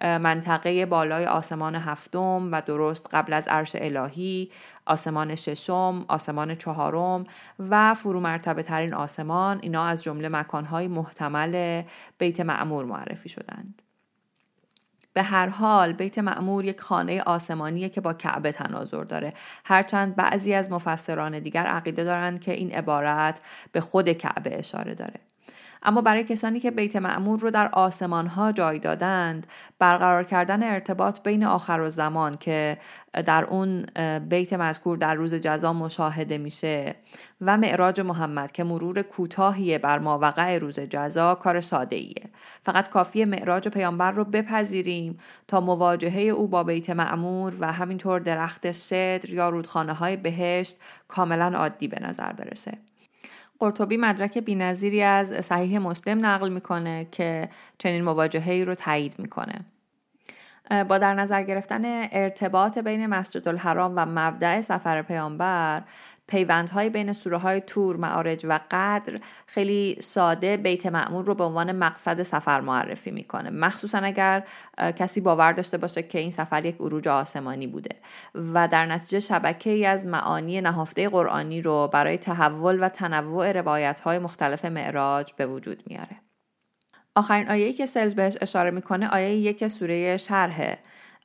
منطقه 0.00 0.86
بالای 0.86 1.26
آسمان 1.26 1.74
هفتم 1.74 2.48
و 2.52 2.62
درست 2.66 3.08
قبل 3.12 3.32
از 3.32 3.48
عرش 3.48 3.76
الهی 3.78 4.50
آسمان 4.86 5.34
ششم، 5.34 6.04
آسمان 6.08 6.54
چهارم 6.54 7.24
و 7.58 7.94
فرو 7.94 8.20
مرتبه 8.20 8.62
ترین 8.62 8.94
آسمان 8.94 9.58
اینا 9.62 9.84
از 9.84 10.02
جمله 10.02 10.28
مکانهای 10.28 10.88
محتمل 10.88 11.82
بیت 12.18 12.40
معمور 12.40 12.84
معرفی 12.84 13.28
شدند. 13.28 13.81
به 15.12 15.22
هر 15.22 15.48
حال 15.48 15.92
بیت 15.92 16.18
معمور 16.18 16.64
یک 16.64 16.80
خانه 16.80 17.22
آسمانیه 17.22 17.88
که 17.88 18.00
با 18.00 18.14
کعبه 18.14 18.52
تناظر 18.52 19.04
داره. 19.04 19.34
هرچند 19.64 20.16
بعضی 20.16 20.54
از 20.54 20.70
مفسران 20.70 21.38
دیگر 21.38 21.66
عقیده 21.66 22.04
دارند 22.04 22.40
که 22.40 22.52
این 22.52 22.72
عبارت 22.72 23.40
به 23.72 23.80
خود 23.80 24.08
کعبه 24.12 24.58
اشاره 24.58 24.94
داره. 24.94 25.31
اما 25.82 26.00
برای 26.00 26.24
کسانی 26.24 26.60
که 26.60 26.70
بیت 26.70 26.96
معمور 26.96 27.40
رو 27.40 27.50
در 27.50 27.68
آسمان 27.72 28.26
ها 28.26 28.52
جای 28.52 28.78
دادند 28.78 29.46
برقرار 29.78 30.24
کردن 30.24 30.62
ارتباط 30.62 31.22
بین 31.22 31.44
آخر 31.44 31.80
و 31.80 31.88
زمان 31.88 32.34
که 32.34 32.78
در 33.26 33.44
اون 33.44 33.86
بیت 34.18 34.52
مذکور 34.52 34.96
در 34.96 35.14
روز 35.14 35.34
جزا 35.34 35.72
مشاهده 35.72 36.38
میشه 36.38 36.94
و 37.40 37.56
معراج 37.56 38.00
محمد 38.00 38.52
که 38.52 38.64
مرور 38.64 39.02
کوتاهی 39.02 39.78
بر 39.78 39.98
ماوقع 39.98 40.58
روز 40.58 40.80
جزا 40.80 41.34
کار 41.34 41.60
ساده 41.60 41.96
ایه 41.96 42.30
فقط 42.62 42.88
کافی 42.88 43.24
معراج 43.24 43.68
پیامبر 43.68 44.10
رو 44.12 44.24
بپذیریم 44.24 45.18
تا 45.48 45.60
مواجهه 45.60 46.20
او 46.20 46.48
با 46.48 46.64
بیت 46.64 46.90
معمور 46.90 47.54
و 47.60 47.72
همینطور 47.72 48.20
درخت 48.20 48.72
صدر 48.72 49.30
یا 49.30 49.48
رودخانه 49.48 49.92
های 49.92 50.16
بهشت 50.16 50.76
کاملا 51.08 51.58
عادی 51.58 51.88
به 51.88 52.00
نظر 52.00 52.32
برسه. 52.32 52.91
قرطبی 53.62 53.96
مدرک 53.96 54.38
بینظیری 54.38 55.02
از 55.02 55.44
صحیح 55.44 55.78
مسلم 55.78 56.26
نقل 56.26 56.48
می‌کنه 56.48 57.06
که 57.12 57.48
چنین 57.78 58.04
مواجهه 58.04 58.64
رو 58.64 58.74
تایید 58.74 59.14
می‌کنه. 59.18 59.54
با 60.88 60.98
در 60.98 61.14
نظر 61.14 61.42
گرفتن 61.42 61.82
ارتباط 62.12 62.78
بین 62.78 63.06
مسجد 63.06 63.48
الحرام 63.48 63.92
و 63.96 64.06
مبدع 64.06 64.60
سفر 64.60 65.02
پیامبر 65.02 65.82
پیوندهای 66.32 66.90
بین 66.90 67.12
سوره 67.12 67.36
های 67.36 67.60
تور، 67.60 67.96
معارج 67.96 68.46
و 68.48 68.60
قدر 68.70 69.20
خیلی 69.46 69.96
ساده 70.00 70.56
بیت 70.56 70.86
معمور 70.86 71.24
رو 71.24 71.34
به 71.34 71.44
عنوان 71.44 71.72
مقصد 71.72 72.22
سفر 72.22 72.60
معرفی 72.60 73.10
می‌کنه. 73.10 73.50
مخصوصا 73.50 73.98
اگر 73.98 74.44
کسی 74.78 75.20
باور 75.20 75.52
داشته 75.52 75.78
باشه 75.78 76.02
که 76.02 76.18
این 76.18 76.30
سفر 76.30 76.64
یک 76.64 76.76
عروج 76.80 77.08
آسمانی 77.08 77.66
بوده 77.66 77.96
و 78.34 78.68
در 78.68 78.86
نتیجه 78.86 79.20
شبکه 79.20 79.70
ای 79.70 79.86
از 79.86 80.06
معانی 80.06 80.60
نهفته 80.60 81.08
قرآنی 81.08 81.62
رو 81.62 81.90
برای 81.92 82.18
تحول 82.18 82.84
و 82.84 82.88
تنوع 82.88 83.52
روایت 83.52 84.00
های 84.00 84.18
مختلف 84.18 84.64
معراج 84.64 85.32
به 85.32 85.46
وجود 85.46 85.82
میاره. 85.86 86.16
آخرین 87.14 87.48
آیه‌ای 87.48 87.72
که 87.72 87.86
سلز 87.86 88.14
بهش 88.14 88.36
اشاره 88.40 88.70
می‌کنه 88.70 89.08
آیه 89.08 89.36
یک 89.36 89.68
سوره 89.68 90.16
شرحه. 90.16 90.78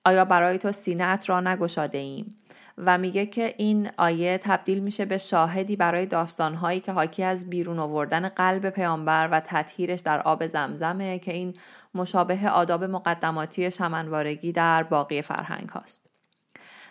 آیا 0.05 0.25
برای 0.25 0.57
تو 0.57 0.71
سینه‌ات 0.71 1.29
را 1.29 1.41
نگشاده 1.41 1.97
ایم؟ 1.97 2.35
و 2.77 2.97
میگه 2.97 3.25
که 3.25 3.53
این 3.57 3.89
آیه 3.97 4.37
تبدیل 4.37 4.79
میشه 4.79 5.05
به 5.05 5.17
شاهدی 5.17 5.75
برای 5.75 6.05
داستانهایی 6.05 6.79
که 6.79 6.91
حاکی 6.91 7.23
از 7.23 7.49
بیرون 7.49 7.79
آوردن 7.79 8.29
قلب 8.29 8.69
پیامبر 8.69 9.29
و 9.31 9.39
تطهیرش 9.39 9.99
در 9.99 10.21
آب 10.21 10.47
زمزمه 10.47 11.19
که 11.19 11.33
این 11.33 11.53
مشابه 11.95 12.49
آداب 12.49 12.83
مقدماتی 12.83 13.71
شمن‌وارگی 13.71 14.51
در 14.51 14.83
باقی 14.83 15.21
فرهنگ 15.21 15.69
هاست. 15.69 16.07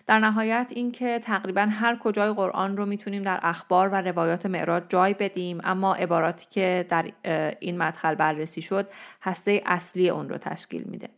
در 0.07 0.19
نهایت 0.19 0.73
اینکه 0.75 1.19
تقریبا 1.19 1.69
هر 1.71 1.99
کجای 1.99 2.33
قرآن 2.33 2.77
رو 2.77 2.87
می‌تونیم 2.87 3.23
در 3.23 3.41
اخبار 3.43 3.89
و 3.89 3.95
روایات 3.95 4.47
معراج 4.47 4.83
جای 4.89 5.15
بدیم 5.15 5.61
اما 5.65 5.95
عباراتی 5.95 6.47
که 6.51 6.87
در 6.89 7.13
این 7.61 7.79
مدخل 7.79 8.15
بررسی 8.15 8.63
شد 8.63 8.89
هسته 9.23 9.63
اصلی 9.67 10.11
اون 10.11 10.29
رو 10.29 10.39
تشکیل 10.39 10.83
میده 10.83 11.09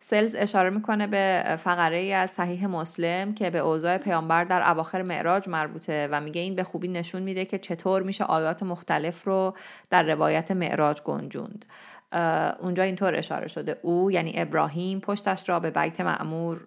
سلز 0.00 0.36
اشاره 0.36 0.70
می‌کنه 0.70 1.06
به 1.06 1.56
فقره 1.64 1.96
ای 1.96 2.12
از 2.12 2.30
صحیح 2.30 2.66
مسلم 2.66 3.34
که 3.34 3.50
به 3.50 3.58
اوضاع 3.58 3.98
پیامبر 3.98 4.44
در 4.44 4.70
اواخر 4.70 5.02
معراج 5.02 5.48
مربوطه 5.48 6.08
و 6.12 6.20
میگه 6.20 6.40
این 6.40 6.54
به 6.54 6.64
خوبی 6.64 6.88
نشون 6.88 7.22
میده 7.22 7.44
که 7.44 7.58
چطور 7.58 8.02
میشه 8.02 8.24
آیات 8.24 8.62
مختلف 8.62 9.24
رو 9.24 9.54
در 9.90 10.02
روایت 10.02 10.50
معراج 10.50 11.02
گنجوند. 11.02 11.64
اونجا 12.60 12.82
اینطور 12.82 13.16
اشاره 13.16 13.48
شده. 13.48 13.78
او 13.82 14.10
یعنی 14.10 14.32
ابراهیم 14.36 15.00
پشتش 15.00 15.48
را 15.48 15.60
به 15.60 15.70
بیت 15.70 16.00
معمور 16.00 16.66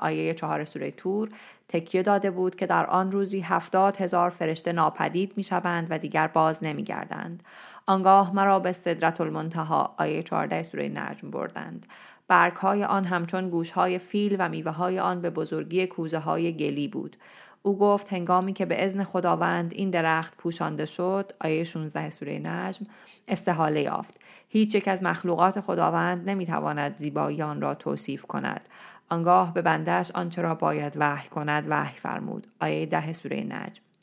آیه 0.00 0.34
چهار 0.34 0.64
سوره 0.64 0.90
تور 0.90 1.28
تکیه 1.68 2.02
داده 2.02 2.30
بود 2.30 2.54
که 2.54 2.66
در 2.66 2.86
آن 2.86 3.12
روزی 3.12 3.40
هفتاد 3.40 3.96
هزار 3.96 4.30
فرشته 4.30 4.72
ناپدید 4.72 5.32
می‌شوند 5.36 5.86
و 5.90 5.98
دیگر 5.98 6.26
باز 6.26 6.64
نمیگردند. 6.64 7.42
آنگاه 7.86 8.34
مرا 8.34 8.58
به 8.58 8.72
صدرت 8.72 9.20
المنتها 9.20 9.94
آیه 9.98 10.22
14 10.22 10.62
سوره 10.62 10.88
نجم 10.88 11.30
بردند. 11.30 11.86
برگهای 12.28 12.84
آن 12.84 13.04
همچون 13.04 13.50
گوشهای 13.50 13.98
فیل 13.98 14.36
و 14.38 14.48
میوه 14.48 14.72
های 14.72 14.98
آن 14.98 15.20
به 15.20 15.30
بزرگی 15.30 15.86
کوزه 15.86 16.18
های 16.18 16.56
گلی 16.56 16.88
بود. 16.88 17.16
او 17.62 17.78
گفت 17.78 18.12
هنگامی 18.12 18.52
که 18.52 18.66
به 18.66 18.84
ازن 18.84 19.04
خداوند 19.04 19.72
این 19.72 19.90
درخت 19.90 20.36
پوشانده 20.36 20.84
شد 20.84 21.32
آیه 21.40 21.64
16 21.64 22.10
سوره 22.10 22.38
نجم 22.38 22.86
استحاله 23.28 23.82
یافت. 23.82 24.20
هیچ 24.48 24.74
یک 24.74 24.88
از 24.88 25.02
مخلوقات 25.02 25.60
خداوند 25.60 26.30
نمی‌تواند 26.30 26.96
زیبایی 26.96 27.42
آن 27.42 27.60
را 27.60 27.74
توصیف 27.74 28.24
کند. 28.24 28.68
آنگاه 29.08 29.54
به 29.54 29.62
بندش 29.62 30.10
آنچه 30.10 30.42
را 30.42 30.54
باید 30.54 30.92
وحی 30.96 31.28
کند 31.28 31.64
وحی 31.68 31.96
فرمود. 31.96 32.46
آیه 32.60 32.86
ده 32.86 33.12
سوره 33.12 33.40
نجم. 33.40 33.93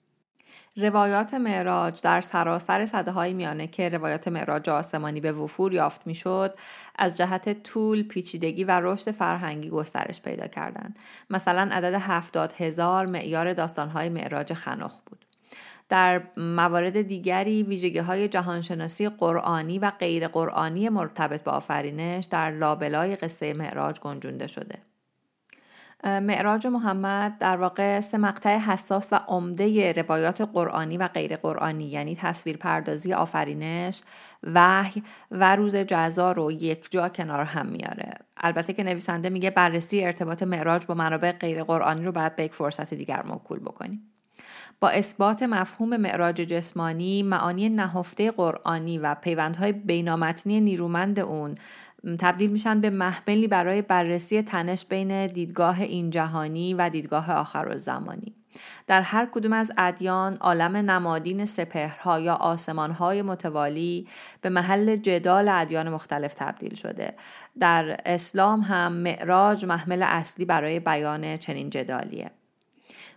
روایات 0.76 1.34
معراج 1.34 2.02
در 2.02 2.22
سراسر 2.22 2.86
صده 2.86 3.12
های 3.12 3.34
میانه 3.34 3.68
که 3.68 3.90
روایات 3.90 4.28
معراج 4.28 4.70
آسمانی 4.70 5.22
به 5.22 5.32
وفور 5.32 5.74
یافت 5.74 6.08
می‌شد 6.08 6.54
از 7.00 7.18
جهت 7.18 7.64
طول 7.64 8.04
پیچیدگی 8.04 8.64
و 8.64 8.80
رشد 8.84 9.12
فرهنگی 9.12 9.70
گسترش 9.70 10.22
پیدا 10.22 10.48
کردند. 10.48 11.00
مثلا 11.30 11.70
عدد 11.72 11.94
هفتاد 11.94 12.54
هزار 12.58 13.06
معیار 13.06 13.54
داستانهای 13.54 14.10
معراج 14.10 14.54
خنخ 14.54 15.02
بود. 15.06 15.26
در 15.90 16.22
موارد 16.38 17.02
دیگری 17.02 17.64
ویژگی 17.64 18.00
های 18.00 18.28
جهانشناسی 18.28 19.10
قرآنی 19.10 19.80
و 19.80 19.92
غیر 19.92 20.28
قرآنی 20.28 20.90
مرتبط 20.90 21.44
با 21.44 21.52
آفرینش 21.52 22.26
در 22.26 22.52
لابلای 22.52 23.16
قصه 23.16 23.54
معراج 23.54 24.00
گنجونده 24.00 24.48
شده. 24.48 24.91
معراج 26.04 26.68
محمد 26.68 27.38
در 27.38 27.58
واقع 27.58 28.00
سه 28.00 28.18
مقطع 28.18 28.58
حساس 28.58 29.14
و 29.14 29.16
عمده 29.28 29.92
روایات 29.92 30.42
قرآنی 30.42 30.98
و 30.98 31.08
غیر 31.08 31.36
قرآنی 31.36 31.86
یعنی 31.86 32.16
تصویر 32.16 32.58
پردازی 32.58 33.14
آفرینش 33.14 34.02
وحی 34.44 35.04
و 35.32 35.56
روز 35.56 35.76
جزا 35.76 36.32
رو 36.32 36.52
یک 36.52 36.92
جا 36.92 37.10
کنار 37.10 37.40
هم 37.40 37.66
میاره. 37.66 38.14
البته 38.38 38.74
که 38.74 38.84
نویسنده 38.84 39.30
میگه 39.30 39.50
بررسی 39.50 40.06
ارتباط 40.06 40.44
معراج 40.44 40.86
با 40.86 40.94
منابع 40.94 41.32
غیر 41.32 41.64
قرآنی 41.64 42.06
رو 42.06 42.12
باید 42.12 42.36
به 42.36 42.44
یک 42.44 42.54
فرصت 42.54 42.94
دیگر 42.94 43.24
موکول 43.26 43.60
بکنیم. 43.60 44.12
با 44.80 44.90
اثبات 44.90 45.44
مفهوم 45.44 45.98
معراج 45.98 46.36
جسمانی 46.36 47.24
معانی 47.24 47.70
نهفته 47.70 48.32
قرآنی 48.32 48.98
و 48.98 49.16
پیوندهای 49.16 49.72
بینامتنی 49.72 50.62
نیرومند 50.62 51.20
اون 51.20 51.56
تبدیل 52.20 52.52
میشن 52.52 52.82
به 52.82 52.90
محملی 52.90 53.48
برای 53.48 53.82
بررسی 53.82 54.42
تنش 54.42 54.86
بین 54.86 55.28
دیدگاه 55.28 55.82
این 55.82 56.10
جهانی 56.10 56.74
و 56.74 56.90
دیدگاه 56.90 57.32
آخر 57.32 57.78
زمانی. 57.78 58.36
در 58.88 59.02
هر 59.02 59.28
کدوم 59.32 59.54
از 59.54 59.72
ادیان 59.78 60.38
عالم 60.38 60.76
نمادین 60.76 61.46
سپهرها 61.46 62.20
یا 62.20 62.34
آسمانهای 62.34 63.22
متوالی 63.22 64.08
به 64.42 64.50
محل 64.50 64.96
جدال 64.96 65.50
ادیان 65.50 65.90
مختلف 65.90 66.34
تبدیل 66.34 66.76
شده 66.76 67.14
در 67.60 67.98
اسلام 68.06 68.60
هم 68.60 68.94
معراج 68.94 69.66
محمل 69.66 70.04
اصلی 70.04 70.46
برای 70.46 70.80
بیان 70.80 71.38
چنین 71.38 71.70
جدالیه 71.70 72.32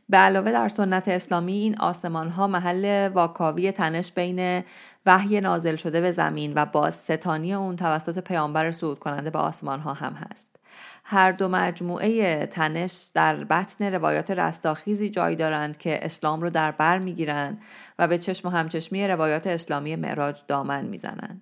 به 0.08 0.16
علاوه 0.16 0.52
در 0.52 0.68
سنت 0.68 1.08
اسلامی 1.08 1.52
این 1.52 1.78
آسمان 1.78 2.28
ها 2.28 2.46
محل 2.46 3.08
واکاوی 3.14 3.72
تنش 3.72 4.12
بین 4.12 4.64
وحی 5.06 5.40
نازل 5.40 5.76
شده 5.76 6.00
به 6.00 6.12
زمین 6.12 6.52
و 6.54 6.66
باز 6.66 6.94
ستانی 6.94 7.54
اون 7.54 7.76
توسط 7.76 8.18
پیامبر 8.18 8.72
صعود 8.72 8.98
کننده 8.98 9.30
به 9.30 9.38
آسمان 9.38 9.80
ها 9.80 9.94
هم 9.94 10.12
هست. 10.12 10.56
هر 11.04 11.32
دو 11.32 11.48
مجموعه 11.48 12.46
تنش 12.46 13.10
در 13.14 13.44
بطن 13.44 13.94
روایات 13.94 14.30
رستاخیزی 14.30 15.10
جای 15.10 15.34
دارند 15.34 15.76
که 15.76 16.04
اسلام 16.04 16.40
رو 16.40 16.50
در 16.50 16.70
بر 16.70 16.98
می‌گیرند 16.98 17.62
و 17.98 18.08
به 18.08 18.18
چشم 18.18 18.48
و 18.48 18.50
همچشمی 18.50 19.08
روایات 19.08 19.46
اسلامی 19.46 19.96
معراج 19.96 20.40
دامن 20.48 20.84
می‌زنند. 20.84 21.40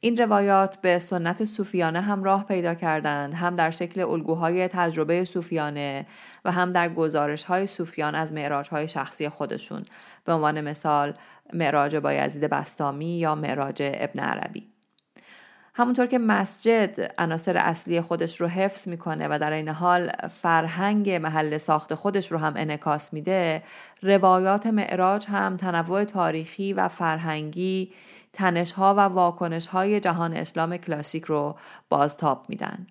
این 0.00 0.16
روایات 0.16 0.80
به 0.80 0.98
سنت 0.98 1.44
صوفیانه 1.44 2.00
هم 2.00 2.24
راه 2.24 2.46
پیدا 2.46 2.74
کردند 2.74 3.34
هم 3.34 3.54
در 3.54 3.70
شکل 3.70 4.00
الگوهای 4.00 4.68
تجربه 4.68 5.24
صوفیانه 5.24 6.06
و 6.44 6.52
هم 6.52 6.72
در 6.72 6.88
گزارش 6.88 7.44
های 7.44 7.66
صوفیان 7.66 8.14
از 8.14 8.32
معراج 8.32 8.68
های 8.68 8.88
شخصی 8.88 9.28
خودشون 9.28 9.82
به 10.24 10.32
عنوان 10.32 10.60
مثال 10.60 11.14
معراج 11.52 11.96
بایزید 11.96 12.44
بستامی 12.44 13.18
یا 13.18 13.34
معراج 13.34 13.76
ابن 13.80 14.20
عربی. 14.20 14.68
همونطور 15.76 16.06
که 16.06 16.18
مسجد 16.18 17.14
عناصر 17.18 17.56
اصلی 17.56 18.00
خودش 18.00 18.40
رو 18.40 18.46
حفظ 18.46 18.88
می‌کنه 18.88 19.28
و 19.28 19.38
در 19.38 19.52
این 19.52 19.68
حال 19.68 20.12
فرهنگ 20.42 21.10
محل 21.10 21.58
ساخت 21.58 21.94
خودش 21.94 22.32
رو 22.32 22.38
هم 22.38 22.52
انکاس 22.56 23.12
میده 23.12 23.62
روایات 24.02 24.66
معراج 24.66 25.26
هم 25.26 25.56
تنوع 25.56 26.04
تاریخی 26.04 26.72
و 26.72 26.88
فرهنگی 26.88 27.92
تنش 28.32 28.72
ها 28.72 28.94
و 28.94 29.00
واکنش 29.00 29.66
های 29.66 30.00
جهان 30.00 30.36
اسلام 30.36 30.76
کلاسیک 30.76 31.24
رو 31.24 31.56
بازتاب 31.88 32.44
میدن. 32.48 32.86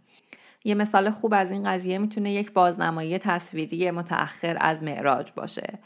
یه 0.63 0.75
مثال 0.75 1.09
خوب 1.09 1.33
از 1.33 1.51
این 1.51 1.63
قضیه 1.63 1.97
می‌تونه 1.97 2.33
یک 2.33 2.53
بازنمایی 2.53 3.19
تصویری 3.19 3.91
متأخر 3.91 4.57
از 4.61 4.83
معراج 4.83 5.31
باشه. 5.35 5.79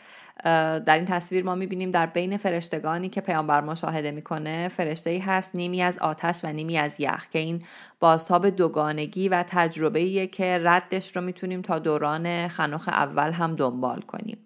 در 0.43 0.95
این 0.95 1.05
تصویر 1.05 1.43
ما 1.43 1.55
می‌بینیم 1.55 1.91
در 1.91 2.05
بین 2.05 2.37
فرشتگانی 2.37 3.09
که 3.09 3.21
پیامبر 3.21 3.61
مشاهده 3.61 4.11
می‌کنه 4.11 4.67
فرشته 4.67 5.09
ای 5.09 5.19
هست 5.19 5.55
نیمی 5.55 5.81
از 5.81 5.99
آتش 5.99 6.45
و 6.45 6.47
نیمی 6.47 6.77
از 6.77 6.99
یخ 6.99 7.29
که 7.29 7.39
این 7.39 7.63
بازتاب 7.99 8.49
دوگانگی 8.49 9.29
و 9.29 9.43
تجربه 9.47 10.27
که 10.27 10.59
ردش 10.63 11.15
رو 11.15 11.21
می‌تونیم 11.21 11.61
تا 11.61 11.79
دوران 11.79 12.47
خنوخ 12.47 12.87
اول 12.87 13.31
هم 13.31 13.55
دنبال 13.55 14.01
کنیم. 14.01 14.37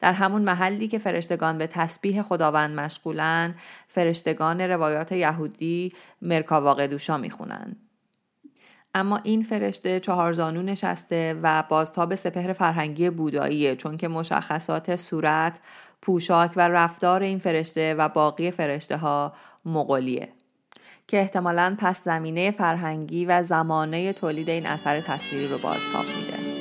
در 0.00 0.12
همون 0.12 0.42
محلی 0.42 0.88
که 0.88 0.98
فرشتگان 0.98 1.58
به 1.58 1.66
تسبیح 1.66 2.22
خداوند 2.22 2.80
مشغولن 2.80 3.54
فرشتگان 3.88 4.60
روایات 4.60 5.12
یهودی 5.12 5.92
مرکاواق 6.22 6.86
دوشا 6.86 7.16
می‌خونن. 7.16 7.76
اما 8.94 9.20
این 9.22 9.42
فرشته 9.42 10.00
چهارزانو 10.00 10.62
نشسته 10.62 11.40
و 11.42 11.64
بازتاب 11.68 12.14
سپهر 12.14 12.52
فرهنگی 12.52 13.10
بوداییه 13.10 13.76
چون 13.76 13.96
که 13.96 14.08
مشخصات 14.08 14.96
صورت، 14.96 15.60
پوشاک 16.02 16.52
و 16.56 16.68
رفتار 16.68 17.22
این 17.22 17.38
فرشته 17.38 17.94
و 17.94 18.08
باقی 18.08 18.50
فرشته 18.50 18.96
ها 18.96 19.32
مغولیه 19.64 20.28
که 21.08 21.20
احتمالا 21.20 21.76
پس 21.78 22.04
زمینه 22.04 22.50
فرهنگی 22.50 23.24
و 23.24 23.42
زمانه 23.42 24.12
تولید 24.12 24.50
این 24.50 24.66
اثر 24.66 25.00
تصویری 25.00 25.48
رو 25.48 25.58
بازتاب 25.58 26.04
میده. 26.04 26.53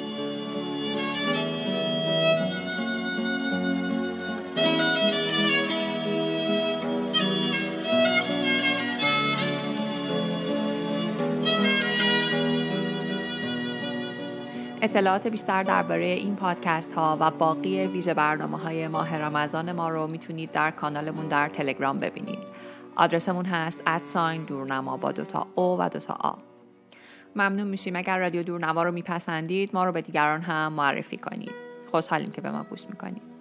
اطلاعات 14.84 15.28
بیشتر 15.28 15.63
درباره 15.63 16.06
این 16.06 16.36
پادکست 16.36 16.93
ها 16.93 17.17
و 17.19 17.32
باقی 17.32 17.88
ویژه 17.88 18.13
برنامه 18.13 18.58
های 18.58 18.88
ماه 18.88 19.17
رمضان 19.17 19.72
ما 19.72 19.89
رو 19.89 20.08
می‌تونید 20.08 20.52
در 20.52 20.72
کانالمون 20.72 21.28
در 21.28 21.50
تلگرام 21.50 22.00
ببینید. 22.00 22.39
آدرسمون 22.96 23.46
هست 23.46 23.84
ادساین 23.88 24.43
دورنما 24.43 24.98
با 24.98 25.12
دوتا 25.12 25.48
او 25.56 25.78
و 25.80 25.89
دوتا 25.89 26.13
آ. 26.13 26.34
ممنون 27.36 27.67
میشیم 27.67 27.96
اگر 27.96 28.17
رادیو 28.17 28.43
دورنما 28.43 28.84
رو 28.84 28.91
میپسندید 28.91 29.69
ما 29.74 29.84
رو 29.84 29.91
به 29.91 30.02
دیگران 30.02 30.41
هم 30.41 30.74
معرفی 30.74 31.17
کنید. 31.17 31.52
خوشحالیم 31.91 32.32
که 32.32 32.41
به 32.41 32.52
ما 32.52 32.63
گوش 32.63 32.86
می‌کنید. 32.89 33.33